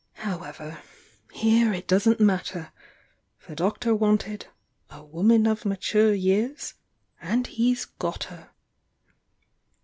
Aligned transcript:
However, 0.13 0.81
here 1.31 1.71
it 1.73 1.87
doesn't 1.87 2.19
matter,— 2.19 2.71
the 3.47 3.55
Doctor 3.55 3.93
want 3.93 4.27
ed 4.27 4.47
'a 4.89 5.03
woman 5.05 5.45
of 5.45 5.63
mature 5.63 6.11
years'— 6.15 6.73
and 7.31 7.45
he's' 7.45 7.85
got 7.85 8.23
her!" 8.23 8.49